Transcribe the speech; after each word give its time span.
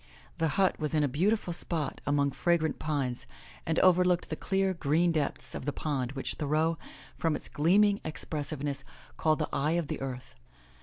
The 0.39 0.47
hut 0.57 0.79
was 0.79 0.95
in 0.95 1.03
a 1.03 1.07
beautiful 1.07 1.53
spot 1.53 2.01
among 2.07 2.31
fragrant 2.31 2.79
pines 2.79 3.27
and 3.67 3.77
overlooked 3.77 4.31
the 4.31 4.35
clear, 4.35 4.73
green 4.73 5.11
depths 5.11 5.53
of 5.53 5.65
the 5.65 5.71
pond 5.71 6.13
which 6.13 6.33
Thoreau, 6.33 6.79
from 7.19 7.35
its 7.35 7.47
gleaming 7.47 8.01
expressiveness, 8.03 8.83
called 9.15 9.37
the 9.37 9.49
eye 9.53 9.73
of 9.73 9.89
the 9.89 10.01
earth. 10.01 10.33